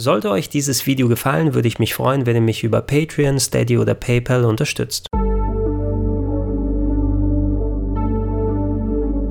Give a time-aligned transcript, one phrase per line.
[0.00, 3.76] Sollte euch dieses Video gefallen, würde ich mich freuen, wenn ihr mich über Patreon, Steady
[3.76, 5.08] oder PayPal unterstützt.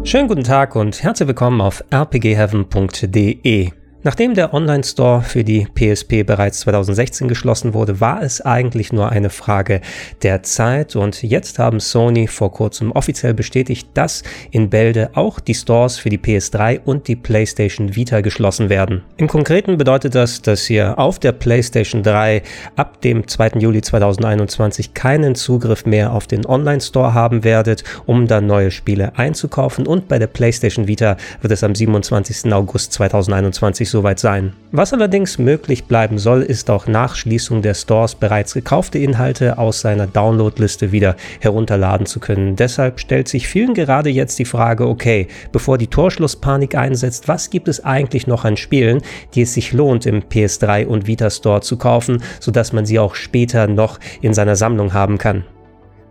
[0.03, 3.78] Schönen guten Tag und herzlich willkommen auf rpgheaven.de.
[4.01, 9.29] Nachdem der Online-Store für die PSP bereits 2016 geschlossen wurde, war es eigentlich nur eine
[9.29, 9.81] Frage
[10.23, 15.53] der Zeit und jetzt haben Sony vor kurzem offiziell bestätigt, dass in Bälde auch die
[15.53, 19.03] Stores für die PS3 und die PlayStation Vita geschlossen werden.
[19.17, 22.41] Im Konkreten bedeutet das, dass ihr auf der PlayStation 3
[22.77, 23.59] ab dem 2.
[23.59, 29.85] Juli 2021 keinen Zugriff mehr auf den Online-Store haben werdet, um dann neue Spiele einzukaufen
[29.85, 32.53] und bei der PlayStation Vita wird es am 27.
[32.53, 34.53] August 2021 nicht soweit sein.
[34.71, 39.81] Was allerdings möglich bleiben soll, ist auch nach Schließung der Stores bereits gekaufte Inhalte aus
[39.81, 42.55] seiner Downloadliste wieder herunterladen zu können.
[42.55, 47.67] Deshalb stellt sich vielen gerade jetzt die Frage, okay, bevor die Torschlusspanik einsetzt, was gibt
[47.67, 49.01] es eigentlich noch an Spielen,
[49.33, 53.15] die es sich lohnt im PS3 und Vita Store zu kaufen, sodass man sie auch
[53.15, 55.45] später noch in seiner Sammlung haben kann?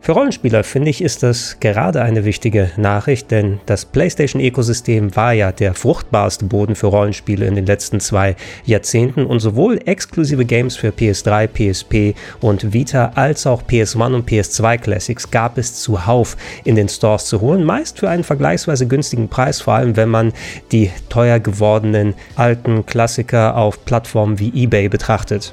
[0.01, 5.53] Für Rollenspieler finde ich, ist das gerade eine wichtige Nachricht, denn das PlayStation-Ökosystem war ja
[5.53, 10.89] der fruchtbarste Boden für Rollenspiele in den letzten zwei Jahrzehnten und sowohl exklusive Games für
[10.89, 16.89] PS3, PSP und Vita als auch PS1 und PS2 Classics gab es zuhauf in den
[16.89, 20.33] Stores zu holen, meist für einen vergleichsweise günstigen Preis, vor allem wenn man
[20.73, 25.53] die teuer gewordenen alten Klassiker auf Plattformen wie eBay betrachtet.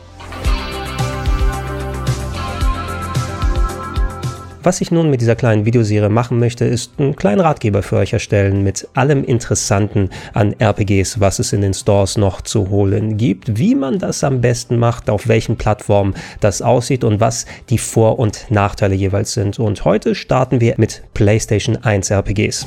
[4.66, 8.13] Was ich nun mit dieser kleinen Videoserie machen möchte, ist einen kleinen Ratgeber für euch
[8.13, 13.59] erstellen mit allem Interessanten an RPGs, was es in den Stores noch zu holen gibt,
[13.59, 18.17] wie man das am besten macht, auf welchen Plattformen das aussieht und was die Vor-
[18.17, 19.59] und Nachteile jeweils sind.
[19.59, 22.66] Und heute starten wir mit PlayStation 1 RPGs.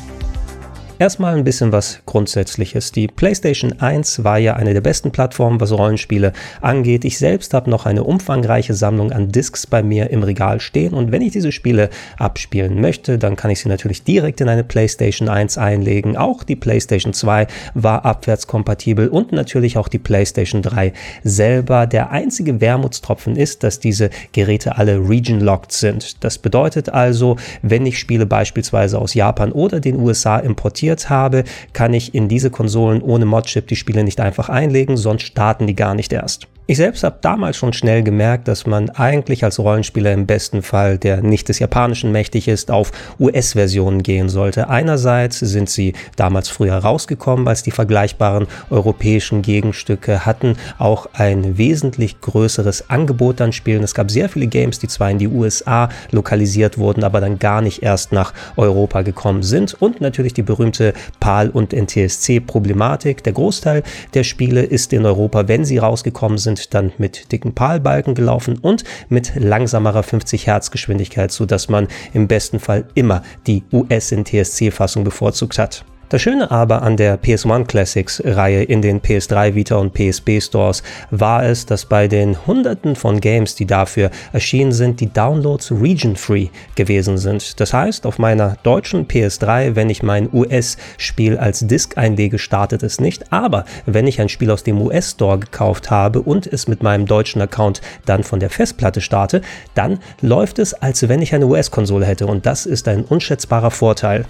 [1.01, 2.91] Erstmal ein bisschen was Grundsätzliches.
[2.91, 7.05] Die PlayStation 1 war ja eine der besten Plattformen, was Rollenspiele angeht.
[7.05, 11.13] Ich selbst habe noch eine umfangreiche Sammlung an Discs bei mir im Regal stehen und
[11.13, 15.29] wenn ich diese Spiele abspielen möchte, dann kann ich sie natürlich direkt in eine PlayStation
[15.29, 16.17] 1 einlegen.
[16.17, 20.93] Auch die PlayStation 2 war abwärtskompatibel und natürlich auch die PlayStation 3
[21.23, 21.87] selber.
[21.87, 26.25] Der einzige Wermutstropfen ist, dass diese Geräte alle region-locked sind.
[26.25, 31.45] Das bedeutet also, wenn ich Spiele beispielsweise aus Japan oder den USA importiere, investiert habe,
[31.73, 35.77] kann ich in diese Konsolen ohne Modchip die Spiele nicht einfach einlegen, sonst starten die
[35.77, 36.49] gar nicht erst.
[36.71, 40.99] Ich selbst habe damals schon schnell gemerkt, dass man eigentlich als Rollenspieler im besten Fall,
[40.99, 44.69] der nicht des Japanischen mächtig ist, auf US-Versionen gehen sollte.
[44.69, 52.21] Einerseits sind sie damals früher rausgekommen als die vergleichbaren europäischen Gegenstücke, hatten auch ein wesentlich
[52.21, 53.83] größeres Angebot an Spielen.
[53.83, 57.63] Es gab sehr viele Games, die zwar in die USA lokalisiert wurden, aber dann gar
[57.63, 59.73] nicht erst nach Europa gekommen sind.
[59.81, 63.25] Und natürlich die berühmte PAL- und NTSC-Problematik.
[63.25, 67.55] Der Großteil der Spiele ist in Europa, wenn sie rausgekommen sind, sind dann mit dicken
[67.55, 73.65] Palbalken gelaufen und mit langsamerer 50 Hertz Geschwindigkeit, sodass man im besten Fall immer die
[73.73, 75.85] US-NTSC-Fassung bevorzugt hat.
[76.11, 80.83] Das Schöne aber an der PS1 Classics Reihe in den PS3, Vita und PSP Stores
[81.11, 86.49] war es, dass bei den hunderten von Games, die dafür erschienen sind, die Downloads region-free
[86.77, 87.61] gewesen sind.
[87.61, 93.01] Das heißt, auf meiner deutschen PS3, wenn ich mein US-Spiel als Disk einlege, startet es
[93.01, 93.31] nicht.
[93.31, 97.43] Aber wenn ich ein Spiel aus dem US-Store gekauft habe und es mit meinem deutschen
[97.43, 99.43] Account dann von der Festplatte starte,
[99.75, 102.27] dann läuft es, als wenn ich eine US-Konsole hätte.
[102.27, 104.25] Und das ist ein unschätzbarer Vorteil.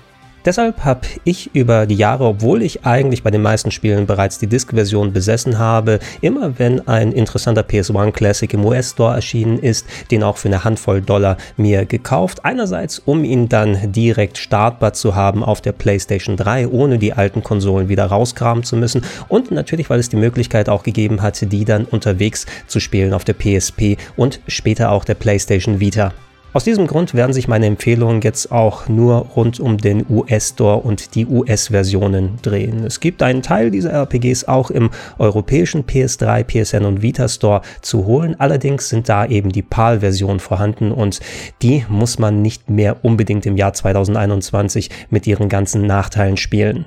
[0.48, 4.46] Deshalb habe ich über die Jahre, obwohl ich eigentlich bei den meisten Spielen bereits die
[4.46, 10.38] Disk-Version besessen habe, immer wenn ein interessanter PS1 Classic im US-Store erschienen ist, den auch
[10.38, 12.46] für eine Handvoll Dollar mir gekauft.
[12.46, 17.42] Einerseits, um ihn dann direkt startbar zu haben auf der PlayStation 3, ohne die alten
[17.42, 19.02] Konsolen wieder rauskramen zu müssen.
[19.28, 23.24] Und natürlich, weil es die Möglichkeit auch gegeben hatte, die dann unterwegs zu spielen auf
[23.24, 26.14] der PSP und später auch der PlayStation Vita.
[26.54, 31.14] Aus diesem Grund werden sich meine Empfehlungen jetzt auch nur rund um den US-Store und
[31.14, 32.84] die US-Versionen drehen.
[32.84, 34.88] Es gibt einen Teil dieser RPGs auch im
[35.18, 38.34] europäischen PS3, PSN und Vita Store zu holen.
[38.38, 41.20] Allerdings sind da eben die PAL-Versionen vorhanden und
[41.60, 46.86] die muss man nicht mehr unbedingt im Jahr 2021 mit ihren ganzen Nachteilen spielen.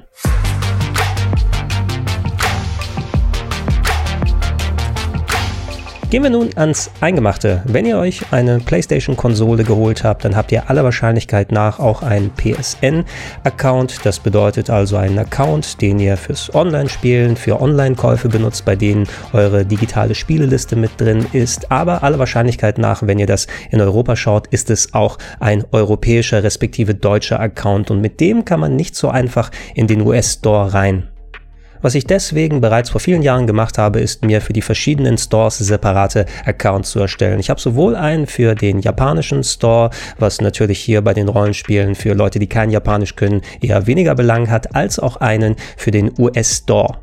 [6.12, 7.62] Gehen wir nun ans Eingemachte.
[7.64, 12.32] Wenn ihr euch eine PlayStation-Konsole geholt habt, dann habt ihr aller Wahrscheinlichkeit nach auch einen
[12.36, 14.02] PSN-Account.
[14.04, 19.66] Das bedeutet also einen Account, den ihr fürs Online-Spielen, für Online-Käufe benutzt, bei denen eure
[19.66, 21.72] digitale Spieleliste mit drin ist.
[21.72, 26.44] Aber aller Wahrscheinlichkeit nach, wenn ihr das in Europa schaut, ist es auch ein europäischer
[26.44, 31.11] respektive deutscher Account und mit dem kann man nicht so einfach in den US-Store rein.
[31.82, 35.58] Was ich deswegen bereits vor vielen Jahren gemacht habe, ist mir für die verschiedenen Stores
[35.58, 37.40] separate Accounts zu erstellen.
[37.40, 39.90] Ich habe sowohl einen für den japanischen Store,
[40.20, 44.50] was natürlich hier bei den Rollenspielen für Leute, die kein Japanisch können, eher weniger Belang
[44.50, 46.98] hat, als auch einen für den US-Store.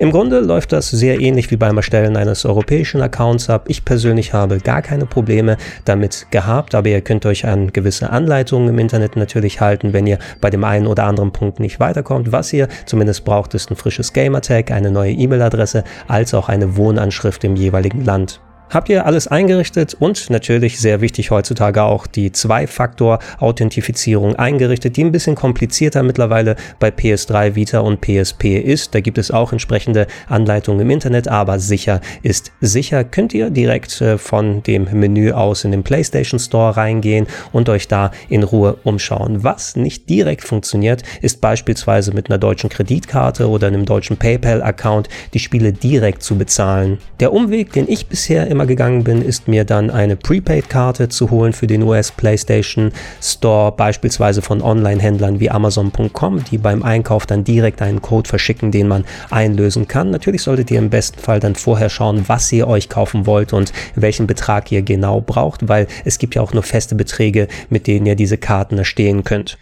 [0.00, 3.64] Im Grunde läuft das sehr ähnlich wie beim Erstellen eines europäischen Accounts ab.
[3.66, 8.68] Ich persönlich habe gar keine Probleme damit gehabt, aber ihr könnt euch an gewisse Anleitungen
[8.68, 12.30] im Internet natürlich halten, wenn ihr bei dem einen oder anderen Punkt nicht weiterkommt.
[12.30, 17.42] Was ihr zumindest braucht, ist ein frisches Gamertag, eine neue E-Mail-Adresse, als auch eine Wohnanschrift
[17.42, 18.40] im jeweiligen Land.
[18.70, 25.12] Habt ihr alles eingerichtet und natürlich sehr wichtig heutzutage auch die Zwei-Faktor-Authentifizierung eingerichtet, die ein
[25.12, 28.94] bisschen komplizierter mittlerweile bei PS3, Vita und PSP ist.
[28.94, 33.04] Da gibt es auch entsprechende Anleitungen im Internet, aber sicher ist sicher.
[33.04, 37.88] Könnt ihr direkt äh, von dem Menü aus in den PlayStation Store reingehen und euch
[37.88, 39.44] da in Ruhe umschauen.
[39.44, 45.38] Was nicht direkt funktioniert, ist beispielsweise mit einer deutschen Kreditkarte oder einem deutschen PayPal-Account die
[45.38, 46.98] Spiele direkt zu bezahlen.
[47.20, 51.30] Der Umweg, den ich bisher im immer gegangen bin, ist mir dann eine Prepaid-Karte zu
[51.30, 52.90] holen für den US PlayStation
[53.22, 58.88] Store, beispielsweise von Online-Händlern wie Amazon.com, die beim Einkauf dann direkt einen Code verschicken, den
[58.88, 60.10] man einlösen kann.
[60.10, 63.72] Natürlich solltet ihr im besten Fall dann vorher schauen, was ihr euch kaufen wollt und
[63.94, 68.06] welchen Betrag ihr genau braucht, weil es gibt ja auch nur feste Beträge, mit denen
[68.06, 69.56] ihr diese Karten erstehen könnt.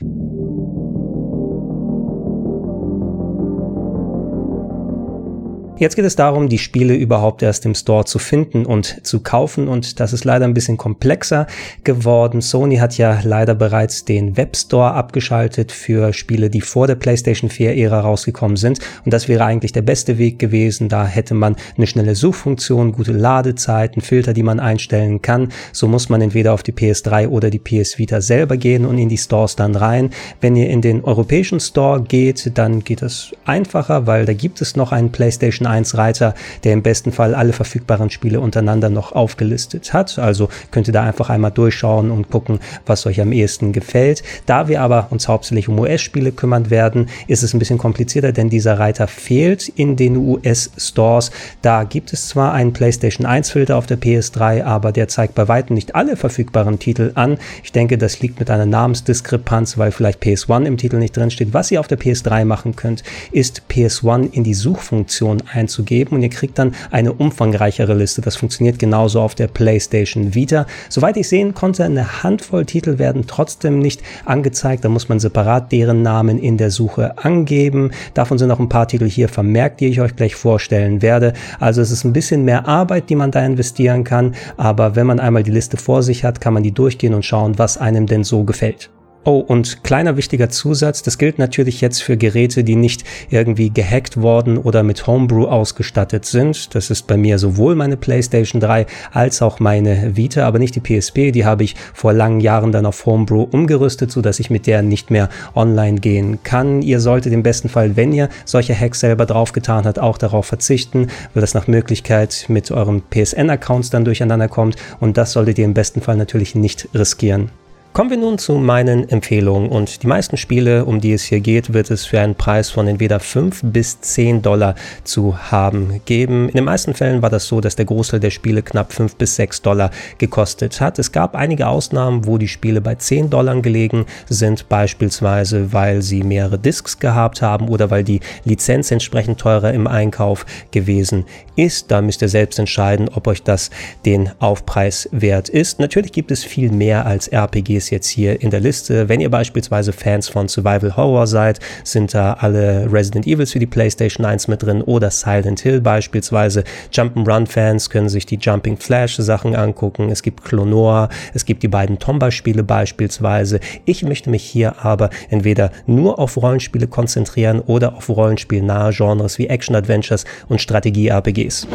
[5.78, 9.68] Jetzt geht es darum, die Spiele überhaupt erst im Store zu finden und zu kaufen
[9.68, 11.46] und das ist leider ein bisschen komplexer
[11.84, 12.40] geworden.
[12.40, 17.76] Sony hat ja leider bereits den Webstore abgeschaltet für Spiele, die vor der PlayStation 4
[17.76, 20.88] Ära rausgekommen sind und das wäre eigentlich der beste Weg gewesen.
[20.88, 25.50] Da hätte man eine schnelle Suchfunktion, gute Ladezeiten, Filter, die man einstellen kann.
[25.72, 29.10] So muss man entweder auf die PS3 oder die PS Vita selber gehen und in
[29.10, 30.08] die Stores dann rein.
[30.40, 34.74] Wenn ihr in den europäischen Store geht, dann geht es einfacher, weil da gibt es
[34.74, 36.34] noch einen PlayStation PlayStation 1 Reiter,
[36.64, 40.18] der im besten Fall alle verfügbaren Spiele untereinander noch aufgelistet hat.
[40.18, 44.22] Also könnt ihr da einfach einmal durchschauen und gucken, was euch am ehesten gefällt.
[44.46, 48.48] Da wir aber uns hauptsächlich um US-Spiele kümmern werden, ist es ein bisschen komplizierter, denn
[48.48, 51.30] dieser Reiter fehlt in den US-Stores.
[51.62, 55.74] Da gibt es zwar einen PlayStation 1-Filter auf der PS3, aber der zeigt bei weitem
[55.74, 57.38] nicht alle verfügbaren Titel an.
[57.62, 61.52] Ich denke, das liegt mit einer Namensdiskrepanz, weil vielleicht PS1 im Titel nicht drin steht.
[61.52, 63.02] Was ihr auf der PS3 machen könnt,
[63.32, 68.20] ist PS1 in die Suchfunktion einzugeben und ihr kriegt dann eine umfangreichere Liste.
[68.20, 70.66] Das funktioniert genauso auf der PlayStation Vita.
[70.88, 74.84] Soweit ich sehen konnte, eine Handvoll Titel werden trotzdem nicht angezeigt.
[74.84, 77.90] Da muss man separat deren Namen in der Suche angeben.
[78.14, 81.32] Davon sind auch ein paar Titel hier vermerkt, die ich euch gleich vorstellen werde.
[81.58, 84.34] Also es ist ein bisschen mehr Arbeit, die man da investieren kann.
[84.56, 87.58] Aber wenn man einmal die Liste vor sich hat, kann man die durchgehen und schauen,
[87.58, 88.90] was einem denn so gefällt.
[89.28, 94.22] Oh, und kleiner wichtiger Zusatz, das gilt natürlich jetzt für Geräte, die nicht irgendwie gehackt
[94.22, 96.76] worden oder mit Homebrew ausgestattet sind.
[96.76, 100.80] Das ist bei mir sowohl meine PlayStation 3 als auch meine Vita, aber nicht die
[100.80, 101.32] PSP.
[101.32, 104.82] Die habe ich vor langen Jahren dann auf Homebrew umgerüstet, so dass ich mit der
[104.82, 106.80] nicht mehr online gehen kann.
[106.80, 111.08] Ihr solltet im besten Fall, wenn ihr solche Hacks selber draufgetan habt, auch darauf verzichten,
[111.34, 115.74] weil das nach Möglichkeit mit euren PSN-Accounts dann durcheinander kommt und das solltet ihr im
[115.74, 117.50] besten Fall natürlich nicht riskieren.
[117.96, 121.72] Kommen wir nun zu meinen Empfehlungen und die meisten Spiele, um die es hier geht,
[121.72, 126.50] wird es für einen Preis von entweder 5 bis 10 Dollar zu haben geben.
[126.50, 129.36] In den meisten Fällen war das so, dass der Großteil der Spiele knapp 5 bis
[129.36, 130.98] 6 Dollar gekostet hat.
[130.98, 136.22] Es gab einige Ausnahmen, wo die Spiele bei 10 Dollar gelegen sind, beispielsweise weil sie
[136.22, 141.24] mehrere Discs gehabt haben oder weil die Lizenz entsprechend teurer im Einkauf gewesen
[141.56, 141.90] ist.
[141.90, 143.70] Da müsst ihr selbst entscheiden, ob euch das
[144.04, 145.80] den Aufpreis wert ist.
[145.80, 149.08] Natürlich gibt es viel mehr als RPGs ist jetzt hier in der Liste.
[149.08, 153.66] Wenn ihr beispielsweise Fans von Survival Horror seid, sind da alle Resident Evils für die
[153.66, 156.64] PlayStation 1 mit drin oder Silent Hill beispielsweise.
[156.92, 160.10] Jump'n'Run-Fans können sich die Jumping Flash Sachen angucken.
[160.10, 163.60] Es gibt Clonoa, es gibt die beiden Tomba-Spiele beispielsweise.
[163.84, 169.46] Ich möchte mich hier aber entweder nur auf Rollenspiele konzentrieren oder auf Rollenspiel-nahe Genres wie
[169.46, 171.68] Action-Adventures und Strategie-RPGs.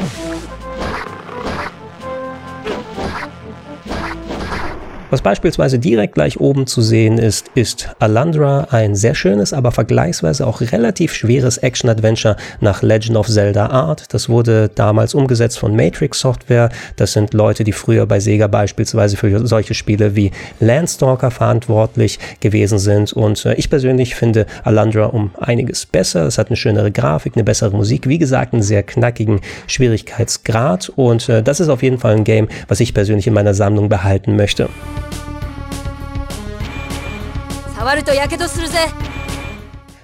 [5.11, 10.47] Was beispielsweise direkt gleich oben zu sehen ist, ist Alandra, ein sehr schönes, aber vergleichsweise
[10.47, 14.05] auch relativ schweres Action-Adventure nach Legend of Zelda Art.
[14.13, 16.69] Das wurde damals umgesetzt von Matrix Software.
[16.95, 22.79] Das sind Leute, die früher bei Sega beispielsweise für solche Spiele wie Landstalker verantwortlich gewesen
[22.79, 23.11] sind.
[23.11, 26.25] Und äh, ich persönlich finde Alandra um einiges besser.
[26.25, 28.07] Es hat eine schönere Grafik, eine bessere Musik.
[28.07, 30.87] Wie gesagt, einen sehr knackigen Schwierigkeitsgrad.
[30.95, 33.89] Und äh, das ist auf jeden Fall ein Game, was ich persönlich in meiner Sammlung
[33.89, 34.69] behalten möchte.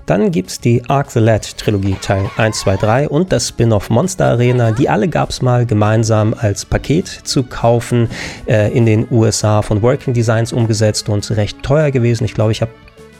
[0.08, 4.28] Dann gibt's die Arc the Lad Trilogie Teil 1, 2, 3 und das Spin-off Monster
[4.28, 4.72] Arena.
[4.72, 8.10] Die alle gab's mal gemeinsam als Paket zu kaufen,
[8.48, 12.24] äh, in den USA von Working Designs umgesetzt und recht teuer gewesen.
[12.24, 12.72] Ich glaube, ich habe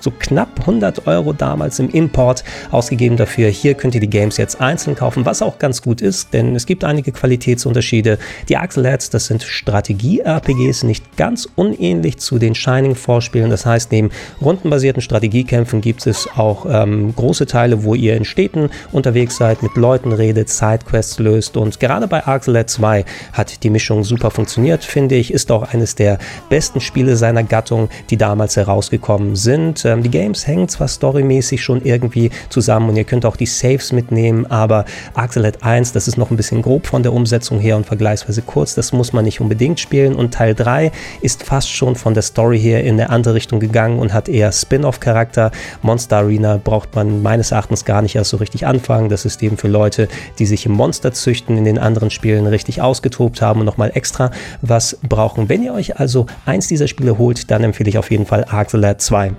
[0.08, 3.50] so knapp 100 Euro damals im Import ausgegeben dafür.
[3.50, 6.66] Hier könnt ihr die Games jetzt einzeln kaufen, was auch ganz gut ist, denn es
[6.66, 8.18] gibt einige Qualitätsunterschiede.
[8.48, 13.50] Die Axelheads, das sind Strategie-RPGs, nicht ganz unähnlich zu den Shining-Vorspielen.
[13.50, 14.12] Das heißt, neben
[14.42, 19.76] rundenbasierten Strategiekämpfen gibt es auch ähm, große Teile, wo ihr in Städten unterwegs seid, mit
[19.76, 25.16] Leuten redet, Sidequests löst und gerade bei Axelhead 2 hat die Mischung super funktioniert, finde
[25.16, 25.34] ich.
[25.34, 26.18] Ist auch eines der
[26.50, 29.84] besten Spiele seiner Gattung, die damals herausgekommen sind.
[29.84, 33.92] Ähm, die Games hängen zwar storymäßig schon irgendwie zusammen und ihr könnt auch die Saves
[33.92, 37.86] mitnehmen, aber Axelet 1, das ist noch ein bisschen grob von der Umsetzung her und
[37.86, 42.14] vergleichsweise kurz, das muss man nicht unbedingt spielen und Teil 3 ist fast schon von
[42.14, 45.52] der Story her in eine andere Richtung gegangen und hat eher Spin-off-Charakter.
[45.82, 49.10] Monster Arena braucht man meines Erachtens gar nicht erst so richtig anfangen.
[49.10, 50.08] Das ist eben für Leute,
[50.40, 54.32] die sich im Monster züchten, in den anderen Spielen richtig ausgetobt haben und nochmal extra
[54.62, 55.50] was brauchen.
[55.50, 59.02] Wenn ihr euch also eins dieser Spiele holt, dann empfehle ich auf jeden Fall Axelet
[59.02, 59.32] 2.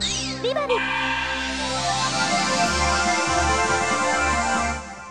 [0.48, 0.87] リバル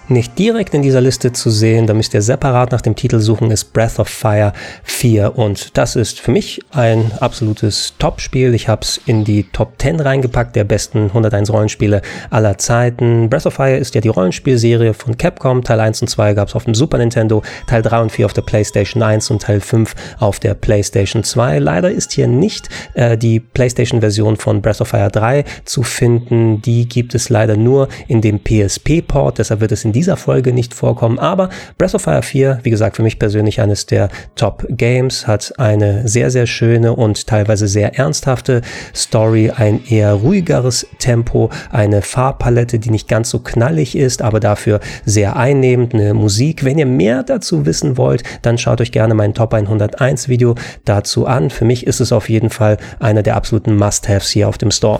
[0.09, 3.51] nicht direkt in dieser Liste zu sehen, da müsst ihr separat nach dem Titel suchen,
[3.51, 8.53] ist Breath of Fire 4 und das ist für mich ein absolutes Top-Spiel.
[8.53, 13.29] Ich habe es in die Top 10 reingepackt der besten 101 Rollenspiele aller Zeiten.
[13.29, 15.63] Breath of Fire ist ja die Rollenspielserie von Capcom.
[15.63, 18.33] Teil 1 und 2 gab es auf dem Super Nintendo, Teil 3 und 4 auf
[18.33, 21.59] der PlayStation 1 und Teil 5 auf der PlayStation 2.
[21.59, 26.61] Leider ist hier nicht äh, die PlayStation-Version von Breath of Fire 3 zu finden.
[26.61, 30.75] Die gibt es leider nur in dem PSP-Port, deshalb wird es in dieser Folge nicht
[30.75, 31.17] vorkommen.
[31.17, 31.49] Aber
[31.79, 36.29] Breath of Fire 4, wie gesagt, für mich persönlich eines der Top-Games, hat eine sehr,
[36.29, 38.61] sehr schöne und teilweise sehr ernsthafte
[38.95, 44.81] Story, ein eher ruhigeres Tempo, eine Farbpalette, die nicht ganz so knallig ist, aber dafür
[45.03, 46.63] sehr einnehmend, eine Musik.
[46.63, 50.53] Wenn ihr mehr dazu wissen wollt, dann schaut euch gerne mein Top 101 Video
[50.85, 51.49] dazu an.
[51.49, 54.99] Für mich ist es auf jeden Fall einer der absoluten Must-Haves hier auf dem Store.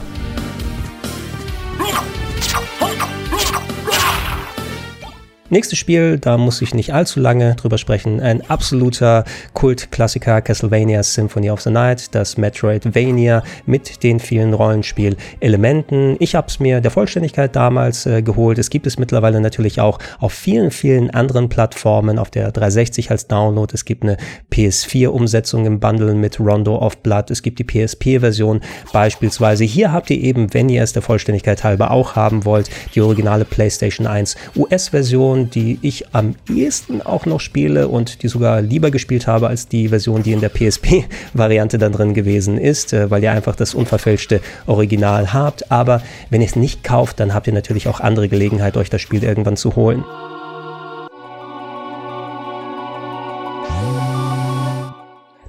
[5.50, 8.20] Nächstes Spiel, da muss ich nicht allzu lange drüber sprechen.
[8.20, 9.24] Ein absoluter
[9.54, 16.18] Kultklassiker, Castlevania Symphony of the Night, das Metroidvania mit den vielen Rollenspielelementen.
[16.20, 18.58] Ich habe es mir der Vollständigkeit damals äh, geholt.
[18.58, 23.27] Es gibt es mittlerweile natürlich auch auf vielen, vielen anderen Plattformen, auf der 360 als
[23.27, 23.74] Download.
[23.74, 24.18] Es gibt eine
[24.51, 27.32] PS4-Umsetzung im Bundle mit Rondo of Blood.
[27.32, 28.60] Es gibt die PSP-Version
[28.92, 29.63] beispielsweise.
[29.63, 33.46] Hier habt ihr eben, wenn ihr es der Vollständigkeit halber auch haben wollt, die originale
[33.46, 38.91] PlayStation 1 US-Version Version, die ich am ehesten auch noch spiele und die sogar lieber
[38.91, 43.24] gespielt habe als die Version, die in der PSP-Variante dann drin gewesen ist, äh, weil
[43.24, 45.72] ihr einfach das unverfälschte Original habt.
[45.72, 49.01] Aber wenn ihr es nicht kauft, dann habt ihr natürlich auch andere Gelegenheit, euch das
[49.01, 50.03] Spiel irgendwann zu holen.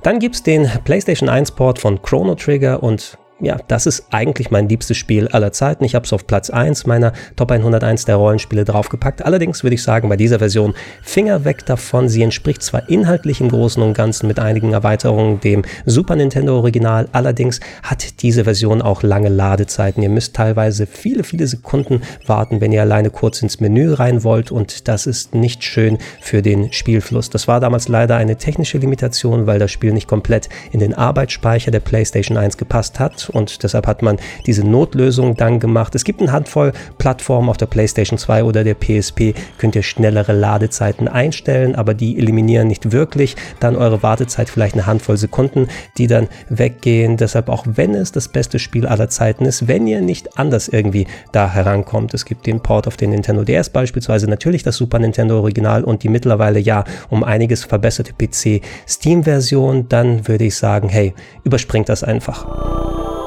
[0.02, 4.50] Dann gibt es den PlayStation 1 Port von Chrono Trigger und ja, das ist eigentlich
[4.50, 5.84] mein liebstes Spiel aller Zeiten.
[5.84, 9.24] Ich habe es auf Platz 1 meiner Top 101 der Rollenspiele draufgepackt.
[9.24, 12.08] Allerdings würde ich sagen, bei dieser Version Finger weg davon.
[12.08, 17.08] Sie entspricht zwar inhaltlich im Großen und Ganzen mit einigen Erweiterungen dem Super Nintendo Original,
[17.12, 20.02] allerdings hat diese Version auch lange Ladezeiten.
[20.02, 24.50] Ihr müsst teilweise viele, viele Sekunden warten, wenn ihr alleine kurz ins Menü rein wollt
[24.50, 27.30] und das ist nicht schön für den Spielfluss.
[27.30, 31.70] Das war damals leider eine technische Limitation, weil das Spiel nicht komplett in den Arbeitsspeicher
[31.70, 35.94] der PlayStation 1 gepasst hat und deshalb hat man diese Notlösung dann gemacht.
[35.94, 40.32] Es gibt eine Handvoll Plattformen auf der PlayStation 2 oder der PSP, könnt ihr schnellere
[40.32, 46.06] Ladezeiten einstellen, aber die eliminieren nicht wirklich dann eure Wartezeit vielleicht eine Handvoll Sekunden, die
[46.06, 47.16] dann weggehen.
[47.16, 51.06] Deshalb auch wenn es das beste Spiel aller Zeiten ist, wenn ihr nicht anders irgendwie
[51.32, 52.14] da herankommt.
[52.14, 56.02] Es gibt den Port auf den Nintendo DS beispielsweise, natürlich das Super Nintendo Original und
[56.02, 61.88] die mittlerweile ja um einiges verbesserte PC Steam Version, dann würde ich sagen, hey, überspringt
[61.88, 63.17] das einfach.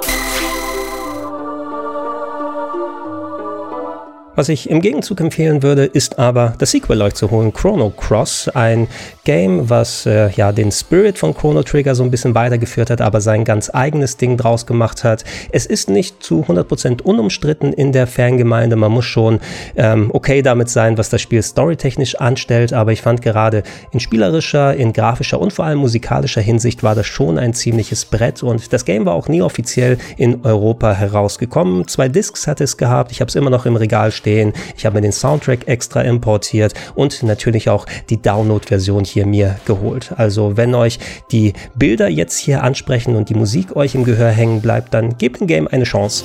[4.33, 8.49] Was ich im Gegenzug empfehlen würde, ist aber das Sequel euch zu holen, Chrono Cross,
[8.53, 8.87] ein
[9.25, 13.19] Game, was äh, ja den Spirit von Chrono Trigger so ein bisschen weitergeführt hat, aber
[13.19, 15.25] sein ganz eigenes Ding draus gemacht hat.
[15.51, 19.41] Es ist nicht zu 100% unumstritten in der Fangemeinde, man muss schon
[19.75, 24.73] ähm, okay damit sein, was das Spiel storytechnisch anstellt, aber ich fand gerade in spielerischer,
[24.73, 28.85] in grafischer und vor allem musikalischer Hinsicht war das schon ein ziemliches Brett und das
[28.85, 31.85] Game war auch nie offiziell in Europa herausgekommen.
[31.89, 34.53] Zwei Discs hat es gehabt, ich habe es immer noch im Regal stehen.
[34.77, 40.13] Ich habe mir den Soundtrack extra importiert und natürlich auch die Download-Version hier mir geholt.
[40.17, 40.99] Also wenn euch
[41.31, 45.39] die Bilder jetzt hier ansprechen und die Musik euch im Gehör hängen bleibt, dann gebt
[45.39, 46.23] dem Game eine Chance.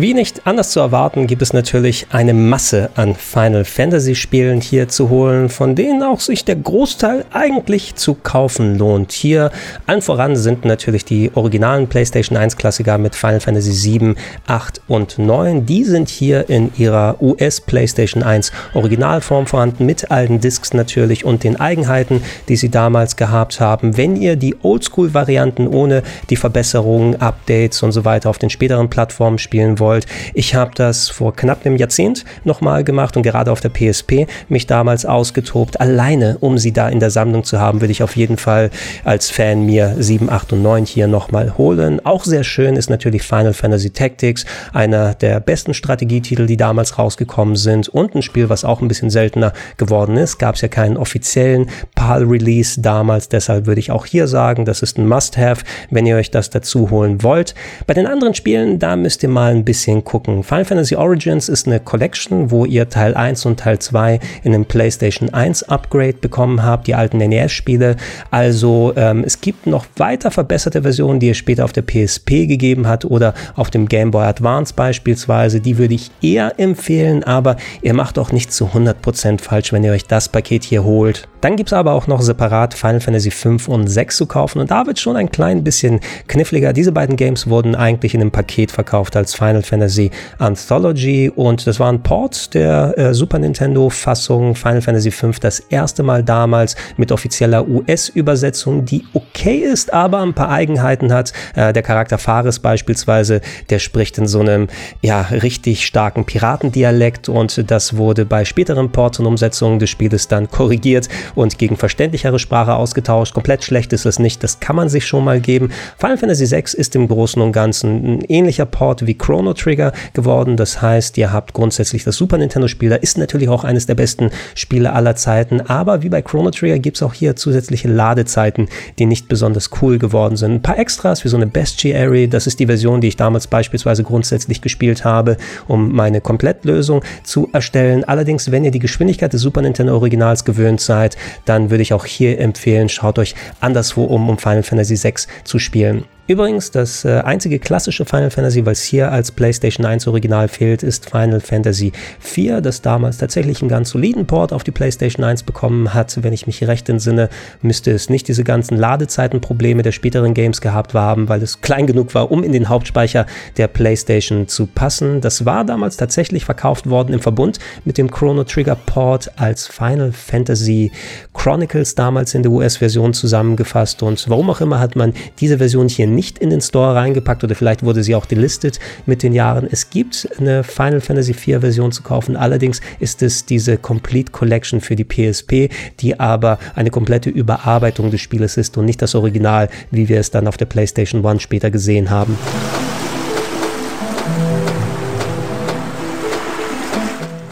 [0.00, 4.86] Wie nicht anders zu erwarten, gibt es natürlich eine Masse an Final Fantasy Spielen hier
[4.86, 9.10] zu holen, von denen auch sich der Großteil eigentlich zu kaufen lohnt.
[9.10, 9.50] Hier
[9.88, 14.14] allen voran sind natürlich die originalen PlayStation 1 Klassiker mit Final Fantasy 7,
[14.46, 15.66] 8 und 9.
[15.66, 21.42] Die sind hier in ihrer US PlayStation 1 Originalform vorhanden, mit allen Discs natürlich und
[21.42, 23.96] den Eigenheiten, die sie damals gehabt haben.
[23.96, 29.38] Wenn ihr die Oldschool-Varianten ohne die Verbesserungen, Updates und so weiter auf den späteren Plattformen
[29.38, 30.06] spielen wollt, wollt.
[30.34, 34.66] Ich habe das vor knapp einem Jahrzehnt nochmal gemacht und gerade auf der PSP mich
[34.66, 35.80] damals ausgetobt.
[35.80, 38.70] Alleine, um sie da in der Sammlung zu haben, würde ich auf jeden Fall
[39.04, 42.04] als Fan mir 7, 8 und 9 hier nochmal holen.
[42.04, 47.56] Auch sehr schön ist natürlich Final Fantasy Tactics, einer der besten Strategietitel, die damals rausgekommen
[47.56, 50.38] sind und ein Spiel, was auch ein bisschen seltener geworden ist.
[50.38, 54.98] Gab es ja keinen offiziellen PAL-Release damals, deshalb würde ich auch hier sagen, das ist
[54.98, 57.54] ein Must-Have, wenn ihr euch das dazu holen wollt.
[57.86, 60.42] Bei den anderen Spielen, da müsst ihr mal ein bisschen bisschen gucken.
[60.42, 64.64] Final Fantasy Origins ist eine Collection, wo ihr Teil 1 und Teil 2 in einem
[64.64, 67.94] PlayStation 1 Upgrade bekommen habt, die alten NES-Spiele.
[68.32, 72.88] Also ähm, es gibt noch weiter verbesserte Versionen, die es später auf der PSP gegeben
[72.88, 75.60] hat oder auf dem Game Boy Advance beispielsweise.
[75.60, 79.92] Die würde ich eher empfehlen, aber ihr macht auch nicht zu 100% falsch, wenn ihr
[79.92, 81.28] euch das Paket hier holt.
[81.40, 84.72] Dann gibt es aber auch noch separat Final Fantasy 5 und 6 zu kaufen und
[84.72, 86.72] da wird schon ein klein bisschen kniffliger.
[86.72, 91.78] Diese beiden Games wurden eigentlich in einem Paket verkauft als Final Fantasy Anthology und das
[91.78, 96.76] war ein Port der äh, Super Nintendo Fassung Final Fantasy 5 das erste Mal damals
[96.96, 101.32] mit offizieller US-Übersetzung, die okay ist, aber ein paar Eigenheiten hat.
[101.54, 104.68] Äh, der Charakter Fares beispielsweise, der spricht in so einem
[105.02, 110.50] ja richtig starken Piratendialekt und das wurde bei späteren Ports und Umsetzungen des Spieles dann
[110.50, 113.34] korrigiert und gegen verständlichere Sprache ausgetauscht.
[113.34, 115.70] Komplett schlecht ist es nicht, das kann man sich schon mal geben.
[115.98, 120.56] Final Fantasy VI ist im Großen und Ganzen ein ähnlicher Port wie Chrono Trigger geworden.
[120.56, 122.90] Das heißt, ihr habt grundsätzlich das Super Nintendo-Spiel.
[122.90, 125.60] Da ist natürlich auch eines der besten Spiele aller Zeiten.
[125.60, 129.98] Aber wie bei Chrono Trigger gibt es auch hier zusätzliche Ladezeiten, die nicht besonders cool
[129.98, 130.52] geworden sind.
[130.52, 132.26] Ein paar Extras wie so eine Bestie Area.
[132.26, 137.48] Das ist die Version, die ich damals beispielsweise grundsätzlich gespielt habe, um meine Komplettlösung zu
[137.52, 138.04] erstellen.
[138.04, 142.04] Allerdings, wenn ihr die Geschwindigkeit des Super Nintendo Originals gewöhnt seid, dann würde ich auch
[142.04, 146.04] hier empfehlen, schaut euch anderswo um, um Final Fantasy VI zu spielen.
[146.28, 151.08] Übrigens, das äh, einzige klassische Final Fantasy, was hier als PlayStation 1 Original fehlt, ist
[151.08, 155.94] Final Fantasy 4, das damals tatsächlich einen ganz soliden Port auf die PlayStation 1 bekommen
[155.94, 156.22] hat.
[156.22, 157.30] Wenn ich mich recht entsinne,
[157.62, 162.14] müsste es nicht diese ganzen Ladezeitenprobleme der späteren Games gehabt haben, weil es klein genug
[162.14, 163.24] war, um in den Hauptspeicher
[163.56, 165.22] der PlayStation zu passen.
[165.22, 170.12] Das war damals tatsächlich verkauft worden im Verbund mit dem Chrono Trigger Port als Final
[170.12, 170.92] Fantasy
[171.32, 176.06] Chronicles damals in der US-Version zusammengefasst und warum auch immer hat man diese Version hier
[176.06, 179.68] nicht in den Store reingepackt oder vielleicht wurde sie auch delistet mit den Jahren.
[179.70, 184.80] Es gibt eine Final Fantasy IV Version zu kaufen, allerdings ist es diese Complete Collection
[184.80, 189.68] für die PSP, die aber eine komplette Überarbeitung des Spieles ist und nicht das Original,
[189.90, 192.36] wie wir es dann auf der PlayStation 1 später gesehen haben.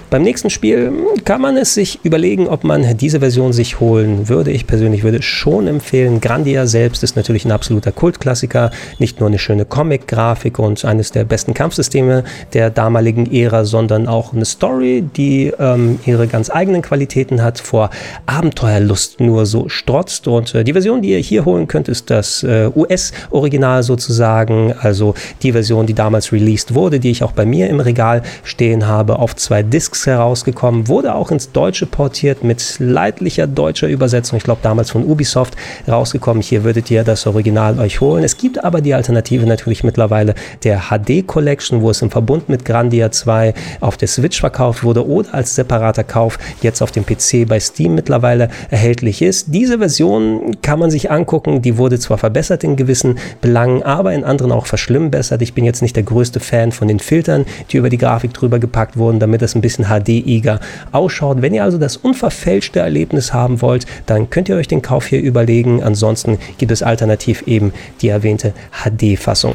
[0.09, 0.93] Beim nächsten Spiel
[1.25, 4.53] kann man es sich überlegen, ob man diese Version sich holen würde.
[4.53, 6.21] Ich persönlich würde schon empfehlen.
[6.21, 8.71] Grandia selbst ist natürlich ein absoluter Kultklassiker.
[9.01, 14.33] Nicht nur eine schöne Comic-Grafik und eines der besten Kampfsysteme der damaligen Ära, sondern auch
[14.33, 17.91] eine Story, die ähm, ihre ganz eigenen Qualitäten hat, vor
[18.27, 20.29] Abenteuerlust nur so strotzt.
[20.29, 24.73] Und äh, die Version, die ihr hier holen könnt, ist das äh, US-Original sozusagen.
[24.79, 28.87] Also die Version, die damals released wurde, die ich auch bei mir im Regal stehen
[28.87, 34.45] habe, auf zwei Discs herausgekommen, wurde auch ins Deutsche portiert mit leidlicher deutscher Übersetzung, ich
[34.45, 35.55] glaube damals von Ubisoft
[35.89, 36.43] rausgekommen.
[36.43, 38.25] Hier würdet ihr das Original euch holen.
[38.25, 42.65] Es gibt aber die Alternative natürlich mittlerweile der HD Collection, wo es im Verbund mit
[42.65, 47.47] Grandia 2 auf der Switch verkauft wurde oder als separater Kauf jetzt auf dem PC
[47.49, 49.47] bei Steam mittlerweile erhältlich ist.
[49.55, 54.25] Diese Version kann man sich angucken, die wurde zwar verbessert in gewissen Belangen, aber in
[54.25, 55.43] anderen auch verschlimmbessert.
[55.43, 58.59] Ich bin jetzt nicht der größte Fan von den Filtern, die über die Grafik drüber
[58.59, 60.61] gepackt wurden, damit es ein bisschen HD-iger
[60.93, 61.43] ausschaut.
[61.43, 65.21] Wenn ihr also das unverfälschte Erlebnis haben wollt, dann könnt ihr euch den Kauf hier
[65.21, 65.83] überlegen.
[65.83, 69.55] Ansonsten gibt es alternativ eben die erwähnte HD-Fassung.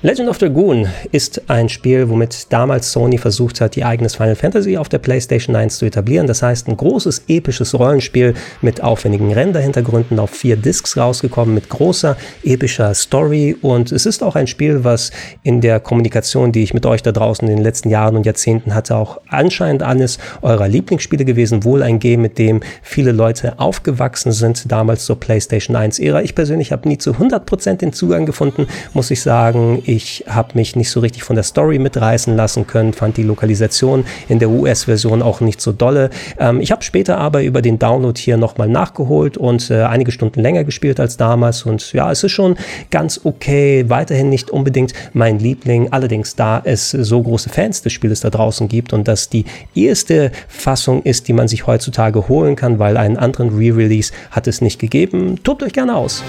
[0.00, 4.76] Legend of Dragoon ist ein Spiel, womit damals Sony versucht hat, ihr eigenes Final Fantasy
[4.76, 6.28] auf der PlayStation 1 zu etablieren.
[6.28, 12.16] Das heißt, ein großes, episches Rollenspiel mit aufwendigen Renderhintergründen auf vier Discs rausgekommen, mit großer,
[12.44, 13.56] epischer Story.
[13.60, 15.10] Und es ist auch ein Spiel, was
[15.42, 18.76] in der Kommunikation, die ich mit euch da draußen in den letzten Jahren und Jahrzehnten
[18.76, 21.64] hatte, auch anscheinend eines eurer Lieblingsspiele gewesen.
[21.64, 26.22] Wohl ein Game, mit dem viele Leute aufgewachsen sind, damals zur PlayStation 1-Ära.
[26.22, 30.76] Ich persönlich habe nie zu 100% den Zugang gefunden, muss ich sagen ich habe mich
[30.76, 35.22] nicht so richtig von der Story mitreißen lassen können, fand die Lokalisation in der US-Version
[35.22, 36.10] auch nicht so dolle.
[36.38, 40.40] Ähm, ich habe später aber über den Download hier nochmal nachgeholt und äh, einige Stunden
[40.40, 41.62] länger gespielt als damals.
[41.62, 42.56] Und ja, es ist schon
[42.90, 43.86] ganz okay.
[43.88, 45.90] Weiterhin nicht unbedingt mein Liebling.
[45.90, 50.32] Allerdings, da es so große Fans des Spieles da draußen gibt und das die erste
[50.48, 54.78] Fassung ist, die man sich heutzutage holen kann, weil einen anderen Re-Release hat es nicht
[54.78, 56.22] gegeben, tobt euch gerne aus.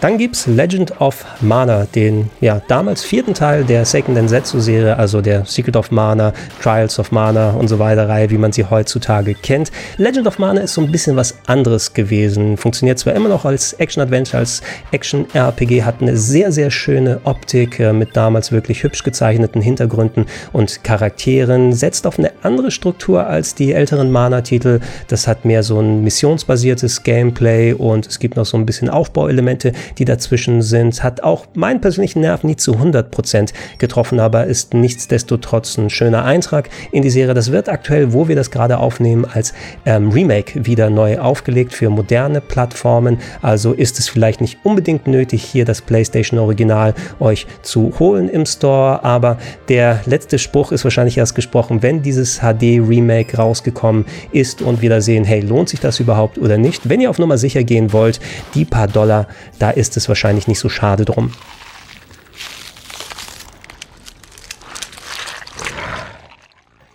[0.00, 5.22] Dann gibt es Legend of Mana, den ja damals vierten Teil der Second Densetsu-Serie, also
[5.22, 9.34] der Secret of Mana, Trials of Mana und so weiter Reihe, wie man sie heutzutage
[9.34, 9.72] kennt.
[9.96, 12.58] Legend of Mana ist so ein bisschen was anderes gewesen.
[12.58, 17.94] Funktioniert zwar immer noch als Action-Adventure, als Action-RPG, hat eine sehr, sehr schöne Optik äh,
[17.94, 23.72] mit damals wirklich hübsch gezeichneten Hintergründen und Charakteren, setzt auf eine andere Struktur als die
[23.72, 24.80] älteren Mana-Titel.
[25.08, 29.72] Das hat mehr so ein missionsbasiertes Gameplay und es gibt noch so ein bisschen Aufbauelemente,
[29.98, 31.02] die dazwischen sind.
[31.02, 36.68] Hat auch meinen persönlichen Nerv nie zu 100% getroffen, aber ist nichtsdestotrotz ein schöner Eintrag
[36.92, 37.34] in die Serie.
[37.34, 41.90] Das wird aktuell, wo wir das gerade aufnehmen, als ähm, Remake wieder neu aufgelegt für
[41.90, 43.18] moderne Plattformen.
[43.42, 48.46] Also ist es vielleicht nicht unbedingt nötig, hier das PlayStation Original euch zu holen im
[48.46, 54.62] Store, aber der letzte Spruch ist wahrscheinlich erst gesprochen, wenn dieses HD Remake rausgekommen ist
[54.62, 56.88] und wir da sehen, hey, lohnt sich das überhaupt oder nicht?
[56.88, 58.20] Wenn ihr auf Nummer sicher gehen wollt,
[58.54, 59.26] die paar Dollar,
[59.58, 61.32] da ist es wahrscheinlich nicht so schade drum.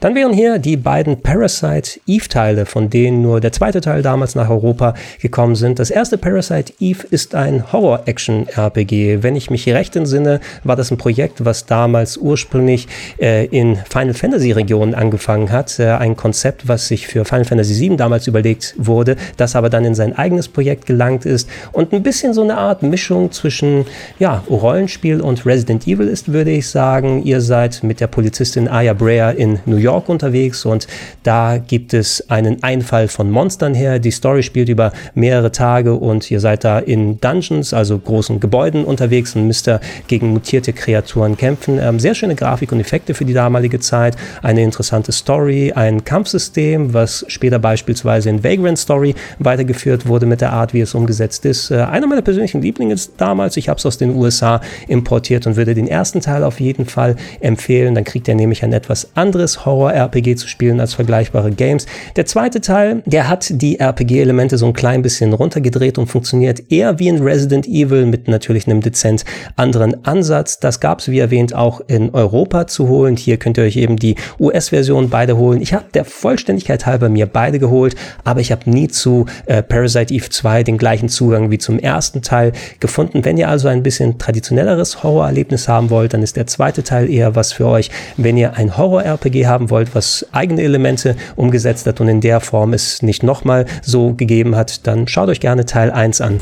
[0.01, 4.49] Dann wären hier die beiden Parasite Eve-Teile, von denen nur der zweite Teil damals nach
[4.49, 5.77] Europa gekommen sind.
[5.77, 9.21] Das erste Parasite Eve ist ein Horror-Action-RPG.
[9.21, 12.87] Wenn ich mich recht entsinne, war das ein Projekt, was damals ursprünglich
[13.19, 15.77] äh, in Final Fantasy-Regionen angefangen hat.
[15.77, 19.85] Äh, ein Konzept, was sich für Final Fantasy VII damals überlegt wurde, das aber dann
[19.85, 23.85] in sein eigenes Projekt gelangt ist und ein bisschen so eine Art Mischung zwischen
[24.17, 27.21] ja, Rollenspiel und Resident Evil ist, würde ich sagen.
[27.23, 30.87] Ihr seid mit der Polizistin Aya Brea in New York York unterwegs und
[31.23, 33.99] da gibt es einen Einfall von Monstern her.
[33.99, 38.85] Die Story spielt über mehrere Tage und ihr seid da in Dungeons, also großen Gebäuden
[38.85, 41.77] unterwegs und müsst da gegen mutierte Kreaturen kämpfen.
[41.81, 46.93] Ähm, sehr schöne Grafik und Effekte für die damalige Zeit, eine interessante Story, ein Kampfsystem,
[46.93, 51.71] was später beispielsweise in Vagrant Story weitergeführt wurde mit der Art, wie es umgesetzt ist.
[51.71, 55.75] Äh, einer meiner persönlichen Lieblinge damals, ich habe es aus den USA importiert und würde
[55.75, 57.95] den ersten Teil auf jeden Fall empfehlen.
[57.95, 61.85] Dann kriegt er nämlich ein etwas anderes Horror Horror-RPG zu spielen als vergleichbare Games.
[62.15, 66.99] Der zweite Teil, der hat die RPG-Elemente so ein klein bisschen runtergedreht und funktioniert eher
[66.99, 70.59] wie in Resident Evil mit natürlich einem dezent anderen Ansatz.
[70.59, 73.15] Das gab es, wie erwähnt, auch in Europa zu holen.
[73.15, 75.61] Hier könnt ihr euch eben die US-Version beide holen.
[75.61, 80.13] Ich habe der Vollständigkeit halber mir beide geholt, aber ich habe nie zu äh, Parasite
[80.13, 83.25] Eve 2 den gleichen Zugang wie zum ersten Teil gefunden.
[83.25, 87.35] Wenn ihr also ein bisschen traditionelleres Horrorerlebnis haben wollt, dann ist der zweite Teil eher
[87.35, 87.89] was für euch.
[88.17, 92.73] Wenn ihr ein Horror-RPG haben wollt, was eigene Elemente umgesetzt hat und in der Form
[92.73, 96.39] es nicht nochmal so gegeben hat, dann schaut euch gerne Teil 1 an.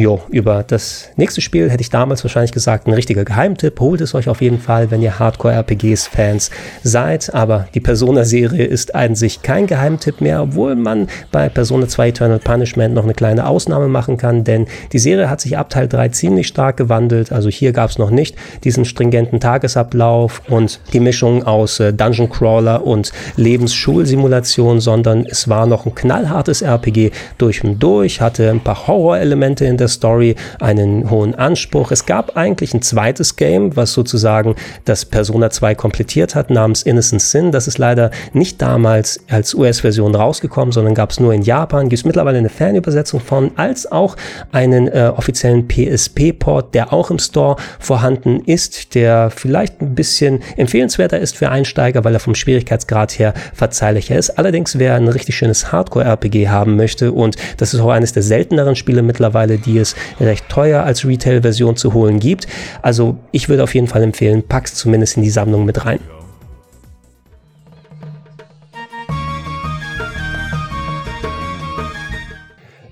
[0.00, 3.78] Jo, über das nächste Spiel hätte ich damals wahrscheinlich gesagt, ein richtiger Geheimtipp.
[3.80, 6.50] Holt es euch auf jeden Fall, wenn ihr Hardcore-RPGs-Fans
[6.82, 7.34] seid.
[7.34, 12.38] Aber die Persona-Serie ist an sich kein Geheimtipp mehr, obwohl man bei Persona 2 Eternal
[12.38, 16.08] Punishment noch eine kleine Ausnahme machen kann, denn die Serie hat sich ab Teil 3
[16.08, 17.30] ziemlich stark gewandelt.
[17.30, 22.30] Also hier gab es noch nicht diesen stringenten Tagesablauf und die Mischung aus äh, Dungeon
[22.30, 28.60] Crawler und Lebensschulsimulation, sondern es war noch ein knallhartes RPG durch und durch, hatte ein
[28.60, 31.90] paar Horrorelemente in der Story einen hohen Anspruch.
[31.90, 37.22] Es gab eigentlich ein zweites Game, was sozusagen das Persona 2 komplettiert hat, namens Innocent
[37.22, 37.52] Sin.
[37.52, 41.88] Das ist leider nicht damals als US-Version rausgekommen, sondern gab es nur in Japan.
[41.88, 44.16] Gibt es mittlerweile eine Fernübersetzung von, als auch
[44.52, 51.18] einen äh, offiziellen PSP-Port, der auch im Store vorhanden ist, der vielleicht ein bisschen empfehlenswerter
[51.18, 54.30] ist für Einsteiger, weil er vom Schwierigkeitsgrad her verzeihlicher ist.
[54.30, 58.76] Allerdings, wer ein richtig schönes Hardcore-RPG haben möchte, und das ist auch eines der selteneren
[58.76, 62.46] Spiele mittlerweile, die es recht teuer als Retail-Version zu holen gibt.
[62.82, 66.00] Also ich würde auf jeden Fall empfehlen, pack's zumindest in die Sammlung mit rein.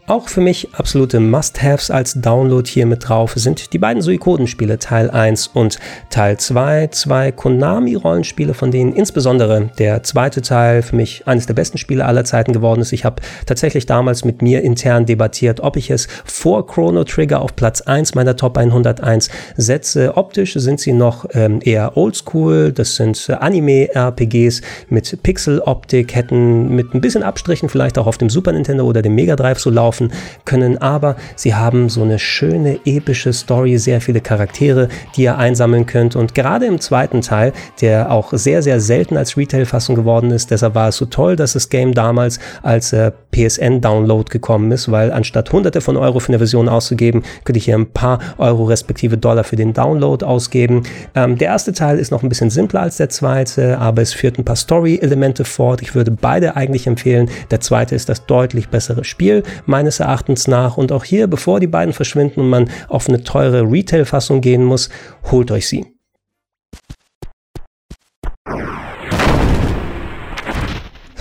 [0.09, 5.11] Auch für mich absolute Must-Haves als Download hier mit drauf sind die beiden Suikoden-Spiele Teil
[5.11, 6.87] 1 und Teil 2.
[6.87, 12.25] Zwei Konami-Rollenspiele, von denen insbesondere der zweite Teil für mich eines der besten Spiele aller
[12.25, 12.95] Zeiten geworden ist.
[12.95, 17.55] Ich habe tatsächlich damals mit mir intern debattiert, ob ich es vor Chrono Trigger auf
[17.55, 20.17] Platz 1 meiner Top 101 setze.
[20.17, 22.73] Optisch sind sie noch ähm, eher oldschool.
[22.73, 28.53] Das sind Anime-RPGs mit Pixel-Optik, hätten mit ein bisschen Abstrichen vielleicht auch auf dem Super
[28.53, 30.13] Nintendo oder dem Mega Drive so laufen laufen
[30.45, 35.87] können, aber sie haben so eine schöne epische Story, sehr viele Charaktere, die ihr einsammeln
[35.87, 40.51] könnt und gerade im zweiten Teil, der auch sehr, sehr selten als Retail-Fassung geworden ist,
[40.51, 45.13] deshalb war es so toll, dass das Game damals als äh, PSN-Download gekommen ist, weil
[45.13, 49.19] anstatt hunderte von Euro für eine Version auszugeben, könnte ich hier ein paar Euro respektive
[49.19, 50.83] Dollar für den Download ausgeben.
[51.15, 54.39] Ähm, der erste Teil ist noch ein bisschen simpler als der zweite, aber es führt
[54.39, 55.83] ein paar Story-Elemente fort.
[55.83, 57.31] Ich würde beide eigentlich empfehlen.
[57.51, 60.77] Der zweite ist das deutlich bessere Spiel, meines meines Erachtens nach.
[60.77, 64.91] Und auch hier, bevor die beiden verschwinden und man auf eine teure Retail-Fassung gehen muss,
[65.31, 65.98] holt euch sie.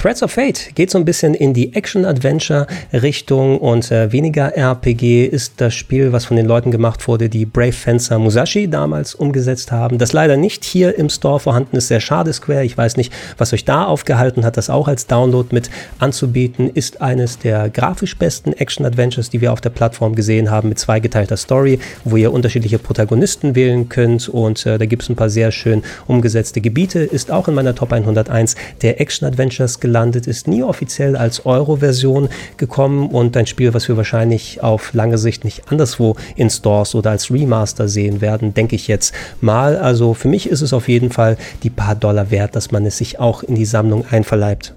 [0.08, 5.56] Threads of Fate geht so ein bisschen in die Action-Adventure-Richtung und äh, weniger RPG ist
[5.58, 9.98] das Spiel, was von den Leuten gemacht wurde, die Brave Fencer Musashi damals umgesetzt haben.
[9.98, 12.63] Das leider nicht hier im Store vorhanden ist, sehr schade, Square.
[12.63, 17.02] Ich weiß nicht, was euch da aufgehalten hat, das auch als Download mit anzubieten, ist
[17.02, 21.80] eines der grafisch besten Action-Adventures, die wir auf der Plattform gesehen haben, mit zweigeteilter Story,
[22.06, 25.84] wo ihr unterschiedliche Protagonisten wählen könnt und äh, da gibt es ein paar sehr schön
[26.06, 27.00] umgesetzte Gebiete.
[27.00, 29.96] Ist auch in meiner Top 101 der Action-Adventures gelandet,
[30.27, 35.43] ist nie offiziell als Euro-Version gekommen und ein Spiel, was wir wahrscheinlich auf lange Sicht
[35.43, 39.77] nicht anderswo in Stores oder als Remaster sehen werden, denke ich jetzt mal.
[39.77, 42.97] Also für mich ist es auf jeden Fall die paar Dollar wert, dass man es
[42.97, 44.73] sich auch in die Sammlung einverleibt.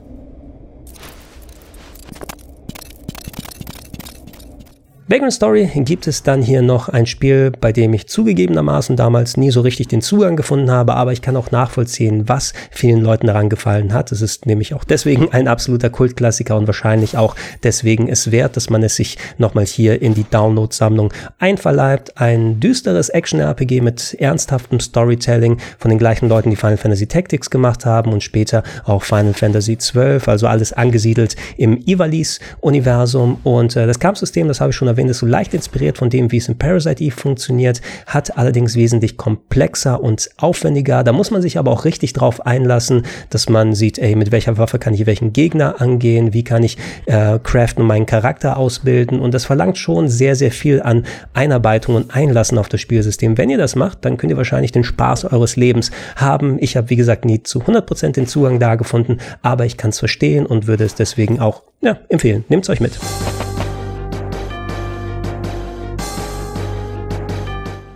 [5.13, 9.51] Vagrant Story gibt es dann hier noch ein Spiel, bei dem ich zugegebenermaßen damals nie
[9.51, 13.49] so richtig den Zugang gefunden habe, aber ich kann auch nachvollziehen, was vielen Leuten daran
[13.49, 14.13] gefallen hat.
[14.13, 18.71] Es ist nämlich auch deswegen ein absoluter Kultklassiker und wahrscheinlich auch deswegen es wert, dass
[18.71, 22.17] man es sich nochmal hier in die Download-Sammlung einverleibt.
[22.17, 27.85] Ein düsteres Action-RPG mit ernsthaftem Storytelling von den gleichen Leuten, die Final Fantasy Tactics gemacht
[27.85, 33.99] haben und später auch Final Fantasy XII, also alles angesiedelt im Ivalice-Universum und äh, das
[33.99, 36.49] Kampfsystem, das habe ich schon erwähnt, erwähnt, ist so leicht inspiriert von dem, wie es
[36.49, 41.03] in Parasite Eve funktioniert, hat allerdings wesentlich komplexer und aufwendiger.
[41.05, 44.59] Da muss man sich aber auch richtig drauf einlassen, dass man sieht, ey, mit welcher
[44.59, 49.21] Waffe kann ich welchen Gegner angehen, wie kann ich äh, craften und meinen Charakter ausbilden.
[49.21, 53.39] Und das verlangt schon sehr, sehr viel an Einarbeitung und Einlassen auf das Spielsystem.
[53.39, 56.59] Wenn ihr das macht, dann könnt ihr wahrscheinlich den Spaß eures Lebens haben.
[56.61, 59.99] Ich habe, wie gesagt, nie zu 100% den Zugang da gefunden, aber ich kann es
[59.99, 62.45] verstehen und würde es deswegen auch ja, empfehlen.
[62.49, 62.99] Nehmt es euch mit.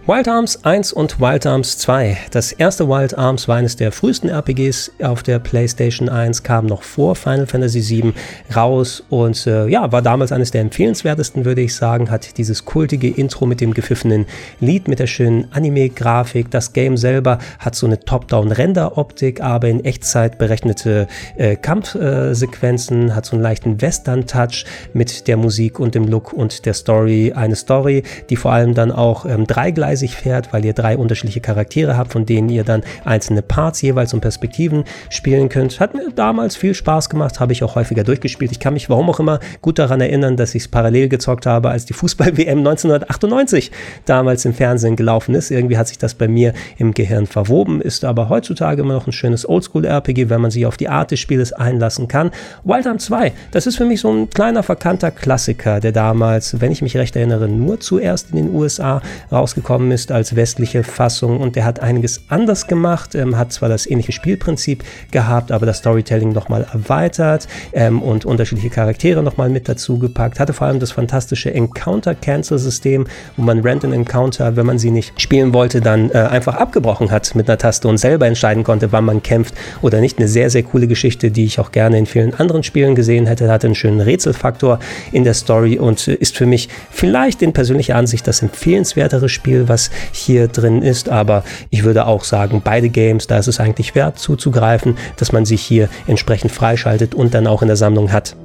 [0.06, 2.18] Wild Arms 1 und Wild Arms 2.
[2.30, 6.82] Das erste Wild Arms war eines der frühesten RPGs auf der PlayStation 1, kam noch
[6.82, 8.12] vor Final Fantasy 7
[8.54, 12.10] raus und äh, ja, war damals eines der empfehlenswertesten, würde ich sagen.
[12.10, 14.26] Hat dieses kultige Intro mit dem gepfiffenen
[14.60, 16.50] Lied, mit der schönen Anime-Grafik.
[16.50, 21.06] Das Game selber hat so eine Top-Down-Render-Optik, aber in Echtzeit berechnete
[21.38, 26.66] äh, Kampfsequenzen, äh, hat so einen leichten Western-Touch mit der Musik und dem Look und
[26.66, 27.32] der Story.
[27.34, 31.40] Eine Story, die vor allem dann auch ähm, dreigleisig dreigleisig fährt, weil ihr drei unterschiedliche
[31.40, 35.80] Charaktere habt, von denen ihr dann einzelne Parts jeweils und Perspektiven spielen könnt.
[35.80, 38.50] Hat mir damals viel Spaß gemacht, habe ich auch häufiger durchgespielt.
[38.52, 41.70] Ich kann mich, warum auch immer, gut daran erinnern, dass ich es parallel gezockt habe,
[41.70, 43.70] als die Fußball-WM 1998
[44.04, 45.50] damals im Fernsehen gelaufen ist.
[45.50, 49.12] Irgendwie hat sich das bei mir im Gehirn verwoben, ist aber heutzutage immer noch ein
[49.12, 52.30] schönes Oldschool-RPG, wenn man sich auf die Art des Spieles einlassen kann.
[52.64, 56.72] Wild Arm 2, das ist für mich so ein kleiner verkannter Klassiker, der damals, wenn
[56.72, 61.40] ich mich recht erinnere, nur zuerst in den USA rausgekommen gekommen ist als westliche Fassung
[61.40, 65.78] und der hat einiges anders gemacht, ähm, hat zwar das ähnliche Spielprinzip gehabt, aber das
[65.78, 70.92] Storytelling nochmal erweitert ähm, und unterschiedliche Charaktere nochmal mit dazu gepackt, hatte vor allem das
[70.92, 76.56] fantastische Encounter-Cancel-System, wo man Random Encounter, wenn man sie nicht spielen wollte, dann äh, einfach
[76.56, 80.18] abgebrochen hat mit einer Taste und selber entscheiden konnte, wann man kämpft oder nicht.
[80.18, 83.50] Eine sehr, sehr coole Geschichte, die ich auch gerne in vielen anderen Spielen gesehen hätte,
[83.50, 84.78] hatte einen schönen Rätselfaktor
[85.12, 89.68] in der Story und äh, ist für mich vielleicht in persönlicher Ansicht das empfehlenswertere Spiel,
[89.68, 91.08] was was hier drin ist.
[91.08, 95.44] Aber ich würde auch sagen, beide Games, da ist es eigentlich wert zuzugreifen, dass man
[95.44, 98.36] sich hier entsprechend freischaltet und dann auch in der Sammlung hat.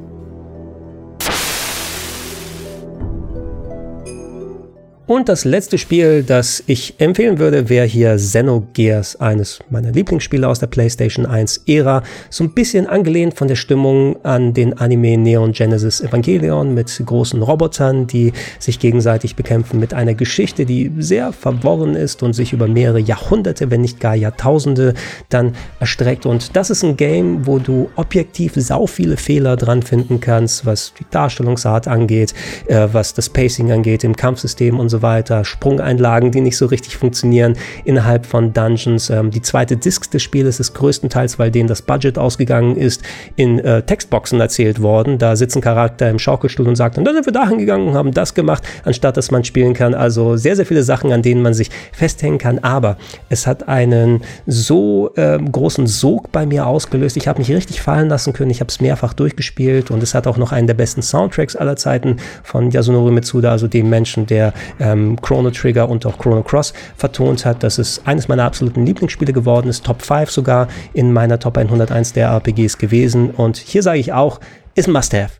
[5.10, 10.60] Und das letzte Spiel, das ich empfehlen würde, wäre hier Xenogears, eines meiner Lieblingsspiele aus
[10.60, 12.04] der PlayStation 1 Ära.
[12.30, 17.42] So ein bisschen angelehnt von der Stimmung an den Anime Neon Genesis Evangelion mit großen
[17.42, 22.68] Robotern, die sich gegenseitig bekämpfen, mit einer Geschichte, die sehr verworren ist und sich über
[22.68, 24.94] mehrere Jahrhunderte, wenn nicht gar Jahrtausende
[25.30, 26.28] dann erstreckt.
[26.28, 30.94] Und das ist ein Game, wo du objektiv sau viele Fehler dran finden kannst, was
[30.94, 32.36] die Darstellungsart angeht,
[32.68, 36.98] äh, was das Pacing angeht, im Kampfsystem und so weiter, Sprungeinlagen, die nicht so richtig
[36.98, 39.10] funktionieren innerhalb von Dungeons.
[39.10, 43.04] Ähm, die zweite Disc des Spieles ist größtenteils, weil denen das Budget ausgegangen ist,
[43.36, 45.18] in äh, Textboxen erzählt worden.
[45.18, 47.94] Da sitzt ein Charakter im Schaukelstuhl und sagt, und dann sind wir dahin gegangen und
[47.94, 49.94] haben das gemacht, anstatt dass man spielen kann.
[49.94, 52.60] Also sehr, sehr viele Sachen, an denen man sich festhängen kann.
[52.60, 52.98] Aber
[53.30, 57.18] es hat einen so äh, großen Sog bei mir ausgelöst.
[57.18, 58.52] Ich habe mich richtig fallen lassen können.
[58.52, 61.76] Ich habe es mehrfach durchgespielt und es hat auch noch einen der besten Soundtracks aller
[61.76, 64.54] Zeiten von Yasunori Mitsuda, also dem Menschen, der
[64.92, 67.64] ähm, Chrono Trigger und auch Chrono Cross vertont hat.
[67.64, 72.14] Das ist eines meiner absoluten Lieblingsspiele geworden ist, Top 5 sogar in meiner Top 101
[72.14, 73.32] der RPGs gewesen.
[73.32, 74.40] Und hier sage ich auch,
[74.76, 75.40] ist ein Must-Have.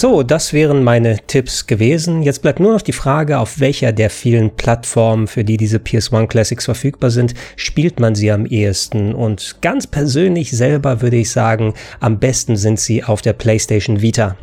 [0.00, 2.22] So, das wären meine Tipps gewesen.
[2.22, 6.28] Jetzt bleibt nur noch die Frage, auf welcher der vielen Plattformen, für die diese PS1
[6.28, 9.12] Classics verfügbar sind, spielt man sie am ehesten.
[9.12, 14.36] Und ganz persönlich selber würde ich sagen, am besten sind sie auf der PlayStation Vita.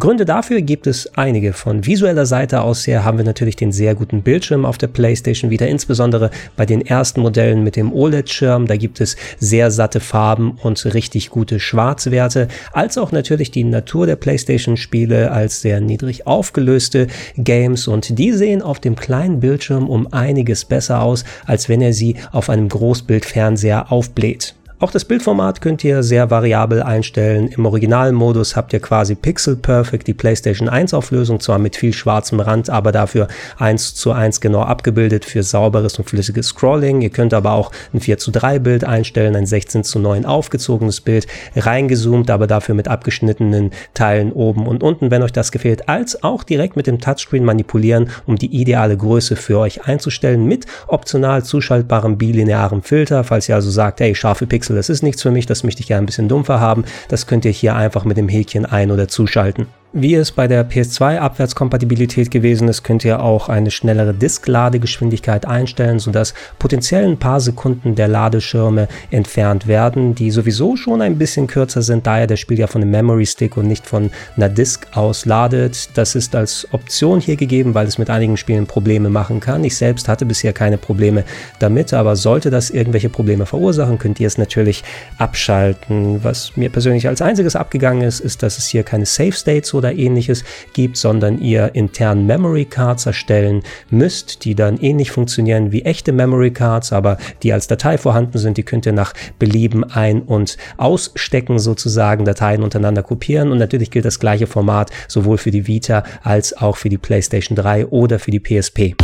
[0.00, 1.52] Gründe dafür gibt es einige.
[1.52, 5.50] Von visueller Seite aus her haben wir natürlich den sehr guten Bildschirm auf der PlayStation
[5.50, 8.66] wieder, insbesondere bei den ersten Modellen mit dem OLED-Schirm.
[8.66, 14.06] Da gibt es sehr satte Farben und richtig gute Schwarzwerte, als auch natürlich die Natur
[14.06, 20.10] der PlayStation-Spiele als sehr niedrig aufgelöste Games und die sehen auf dem kleinen Bildschirm um
[20.12, 24.54] einiges besser aus, als wenn er sie auf einem Großbildfernseher aufbläht.
[24.82, 27.48] Auch das Bildformat könnt ihr sehr variabel einstellen.
[27.48, 32.40] Im Originalmodus habt ihr quasi Pixel Perfect, die PlayStation 1 Auflösung, zwar mit viel schwarzem
[32.40, 37.02] Rand, aber dafür 1 zu 1 genau abgebildet für sauberes und flüssiges Scrolling.
[37.02, 41.02] Ihr könnt aber auch ein 4 zu 3 Bild einstellen, ein 16 zu 9 aufgezogenes
[41.02, 46.22] Bild, reingezoomt, aber dafür mit abgeschnittenen Teilen oben und unten, wenn euch das gefällt, als
[46.22, 51.44] auch direkt mit dem Touchscreen manipulieren, um die ideale Größe für euch einzustellen, mit optional
[51.44, 55.30] zuschaltbarem bilinearem Filter, falls ihr also sagt, hey, scharfe Pixel Pixel, das ist nichts für
[55.30, 56.84] mich, das möchte ich gerne ein bisschen dumpfer haben.
[57.08, 59.66] Das könnt ihr hier einfach mit dem Häkchen ein- oder zuschalten.
[59.92, 65.98] Wie es bei der PS2 Abwärtskompatibilität gewesen ist, könnt ihr auch eine schnellere Disk-Ladegeschwindigkeit einstellen,
[65.98, 71.82] sodass potenziell ein paar Sekunden der Ladeschirme entfernt werden, die sowieso schon ein bisschen kürzer
[71.82, 74.86] sind, da ja das Spiel ja von einem Memory Stick und nicht von einer Disk
[74.94, 75.88] aus ladet.
[75.94, 79.64] Das ist als Option hier gegeben, weil es mit einigen Spielen Probleme machen kann.
[79.64, 81.24] Ich selbst hatte bisher keine Probleme
[81.58, 84.84] damit, aber sollte das irgendwelche Probleme verursachen, könnt ihr es natürlich
[85.18, 86.22] abschalten.
[86.22, 89.96] Was mir persönlich als einziges abgegangen ist, ist, dass es hier keine Safe States oder
[89.96, 96.12] ähnliches gibt, sondern ihr intern Memory Cards erstellen müsst, die dann ähnlich funktionieren wie echte
[96.12, 98.58] Memory Cards, aber die als Datei vorhanden sind.
[98.58, 103.50] Die könnt ihr nach Belieben ein- und ausstecken, sozusagen Dateien untereinander kopieren.
[103.50, 107.56] Und natürlich gilt das gleiche Format sowohl für die Vita als auch für die PlayStation
[107.56, 108.94] 3 oder für die PSP.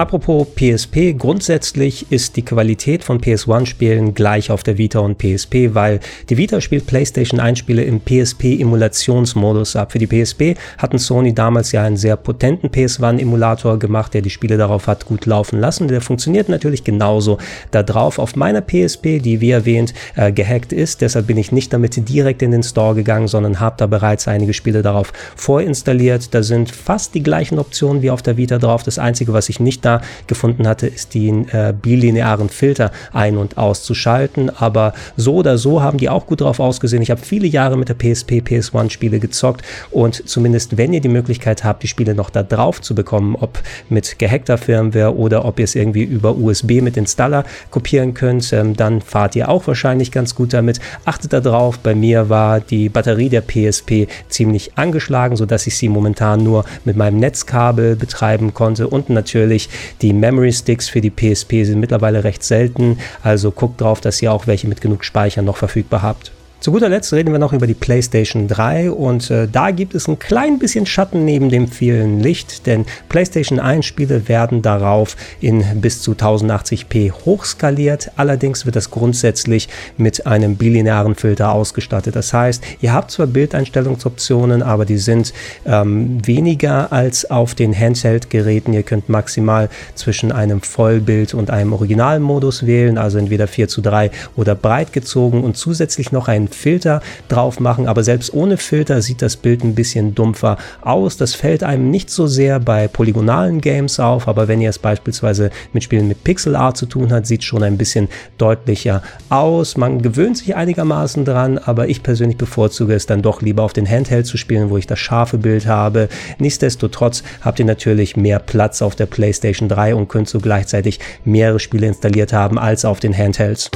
[0.00, 6.00] Apropos PSP, grundsätzlich ist die Qualität von PS1-Spielen gleich auf der Vita und PSP, weil
[6.30, 9.92] die Vita spielt PlayStation 1-Spiele im PSP-Emulationsmodus ab.
[9.92, 14.56] Für die PSP hatten Sony damals ja einen sehr potenten PS1-Emulator gemacht, der die Spiele
[14.56, 15.86] darauf hat gut laufen lassen.
[15.88, 17.36] Der funktioniert natürlich genauso
[17.70, 18.18] da drauf.
[18.18, 22.40] Auf meiner PSP, die wie erwähnt äh, gehackt ist, deshalb bin ich nicht damit direkt
[22.40, 26.32] in den Store gegangen, sondern habe da bereits einige Spiele darauf vorinstalliert.
[26.32, 28.82] Da sind fast die gleichen Optionen wie auf der Vita drauf.
[28.82, 33.36] Das Einzige, was ich nicht da da gefunden hatte, ist den äh, bilinearen Filter ein-
[33.36, 34.50] und auszuschalten.
[34.50, 37.02] Aber so oder so haben die auch gut drauf ausgesehen.
[37.02, 41.08] Ich habe viele Jahre mit der PSP, PS1 Spiele gezockt und zumindest wenn ihr die
[41.08, 45.58] Möglichkeit habt, die Spiele noch da drauf zu bekommen, ob mit gehackter Firmware oder ob
[45.58, 50.12] ihr es irgendwie über USB mit Installer kopieren könnt, ähm, dann fahrt ihr auch wahrscheinlich
[50.12, 50.80] ganz gut damit.
[51.04, 56.42] Achtet darauf, bei mir war die Batterie der PSP ziemlich angeschlagen, sodass ich sie momentan
[56.42, 59.68] nur mit meinem Netzkabel betreiben konnte und natürlich
[60.02, 64.32] die Memory Sticks für die PSP sind mittlerweile recht selten, also guckt drauf, dass ihr
[64.32, 66.32] auch welche mit genug Speicher noch verfügbar habt.
[66.60, 70.08] Zu guter Letzt reden wir noch über die PlayStation 3 und äh, da gibt es
[70.08, 75.64] ein klein bisschen Schatten neben dem vielen Licht, denn PlayStation 1 Spiele werden darauf in
[75.80, 78.10] bis zu 1080p hochskaliert.
[78.16, 82.14] Allerdings wird das grundsätzlich mit einem bilinearen Filter ausgestattet.
[82.14, 85.32] Das heißt, ihr habt zwar Bildeinstellungsoptionen, aber die sind
[85.64, 88.74] ähm, weniger als auf den Handheld-Geräten.
[88.74, 94.10] Ihr könnt maximal zwischen einem Vollbild und einem Originalmodus wählen, also entweder 4 zu 3
[94.36, 99.22] oder breit gezogen und zusätzlich noch ein Filter drauf machen, aber selbst ohne Filter sieht
[99.22, 101.16] das Bild ein bisschen dumpfer aus.
[101.16, 105.50] Das fällt einem nicht so sehr bei polygonalen Games auf, aber wenn ihr es beispielsweise
[105.72, 109.76] mit Spielen mit Pixel Art zu tun habt, sieht es schon ein bisschen deutlicher aus.
[109.76, 113.88] Man gewöhnt sich einigermaßen dran, aber ich persönlich bevorzuge es dann doch lieber auf den
[113.88, 116.08] Handheld zu spielen, wo ich das scharfe Bild habe.
[116.38, 121.60] Nichtsdestotrotz habt ihr natürlich mehr Platz auf der PlayStation 3 und könnt so gleichzeitig mehrere
[121.60, 123.70] Spiele installiert haben als auf den Handhelds.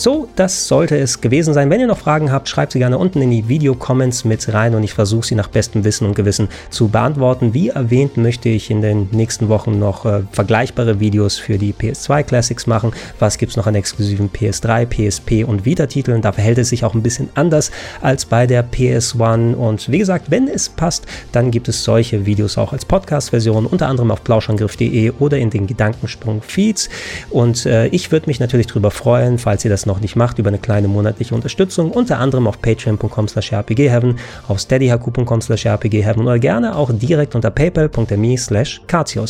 [0.00, 1.68] So, das sollte es gewesen sein.
[1.68, 4.82] Wenn ihr noch Fragen habt, schreibt sie gerne unten in die Video-Comments mit rein und
[4.82, 7.52] ich versuche sie nach bestem Wissen und Gewissen zu beantworten.
[7.52, 12.22] Wie erwähnt, möchte ich in den nächsten Wochen noch äh, vergleichbare Videos für die PS2
[12.22, 12.92] Classics machen.
[13.18, 16.22] Was gibt es noch an exklusiven PS3, PSP und Vita-Titeln?
[16.22, 17.70] Da verhält es sich auch ein bisschen anders
[18.00, 19.52] als bei der PS1.
[19.52, 23.88] Und wie gesagt, wenn es passt, dann gibt es solche Videos auch als Podcast-Version, unter
[23.88, 26.88] anderem auf plauschangriff.de oder in den Gedankensprung-Feeds.
[27.28, 30.48] Und äh, ich würde mich natürlich darüber freuen, falls ihr das noch nicht macht, über
[30.48, 34.18] eine kleine monatliche Unterstützung, unter anderem auf patreon.com slash rpgheaven,
[34.48, 38.80] auf steadyhq.com slash rpgheaven oder gerne auch direkt unter paypal.me slash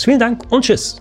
[0.05, 1.01] Vielen Dank und tschüss!